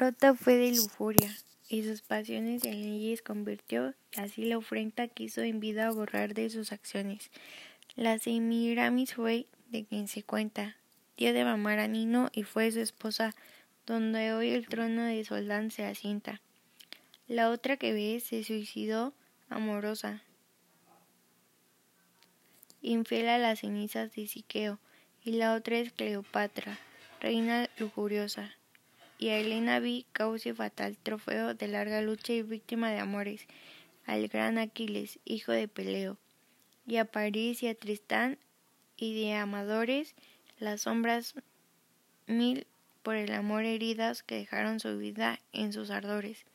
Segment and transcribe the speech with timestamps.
[0.00, 1.30] Rota fue de lujuria,
[1.68, 6.48] y sus pasiones en leyes convirtió, y así la ofrenda quiso en vida borrar de
[6.48, 7.30] sus acciones.
[7.96, 10.78] La Semiramis fue, de quien se cuenta,
[11.18, 13.34] dio de mamar a Nino y fue su esposa,
[13.84, 16.40] donde hoy el trono de Soldán se asienta.
[17.28, 19.12] La otra que ve se suicidó
[19.50, 20.22] amorosa,
[22.80, 24.78] infiel a las cenizas de Siqueo,
[25.22, 26.78] y la otra es Cleopatra,
[27.20, 28.56] reina lujuriosa.
[29.20, 33.46] Y a Helena vi cauce fatal trofeo de larga lucha y víctima de amores,
[34.06, 36.16] al gran Aquiles, hijo de Peleo,
[36.86, 38.38] y a París y a Tristán
[38.96, 40.14] y de amadores
[40.58, 41.34] las sombras
[42.26, 42.66] mil
[43.02, 46.46] por el amor heridas que dejaron su vida en sus ardores.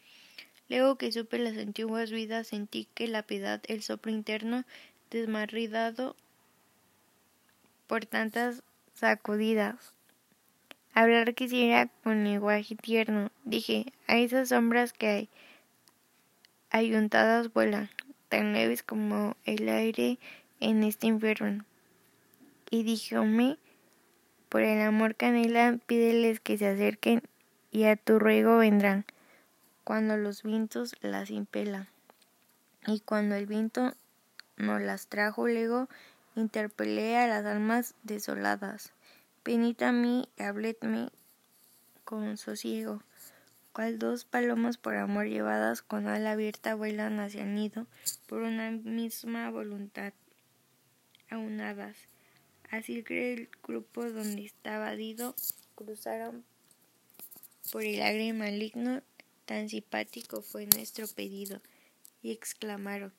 [0.68, 4.66] Luego que supe las antiguas vidas sentí que la piedad, el soplo interno,
[5.12, 6.16] desmarridado
[7.86, 8.64] por tantas
[8.96, 9.95] sacudidas.
[10.98, 13.30] Hablar quisiera con lenguaje tierno.
[13.44, 15.30] Dije, a esas sombras que hay
[16.70, 17.90] ayuntadas vuelan,
[18.30, 20.20] tan leves como el aire
[20.62, 21.66] en este infierno.
[22.72, 23.58] Y díjome,
[24.48, 27.24] por el amor canela, pídeles que se acerquen
[27.74, 29.04] y a tu ruego vendrán,
[29.84, 31.90] cuando los vientos las impelan.
[32.88, 33.92] Y cuando el viento
[34.56, 35.90] nos las trajo luego,
[36.38, 38.94] interpelé a las almas desoladas.
[39.46, 41.10] Venid a mí y habledme
[42.04, 43.04] con sosiego,
[43.74, 47.86] cual dos palomas por amor llevadas con ala abierta vuelan hacia el nido
[48.26, 50.14] por una misma voluntad,
[51.30, 51.96] aunadas.
[52.72, 55.36] Así que el grupo donde estaba Dido
[55.76, 56.44] cruzaron
[57.72, 59.04] por el aire maligno,
[59.46, 61.62] tan simpático fue nuestro pedido,
[62.24, 63.14] y exclamaron